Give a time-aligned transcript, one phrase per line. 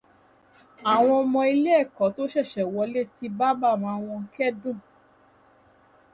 [0.93, 4.77] Àwọn ọmọ ilé ẹ̀kọ́ tó ṣẹ̀ṣẹ̀ wọlé ti bá màmá wọn kẹ́dùn